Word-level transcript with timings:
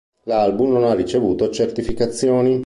L'album 0.23 0.71
non 0.71 0.85
ha 0.85 0.95
ricevuto 0.95 1.51
certificazioni. 1.51 2.59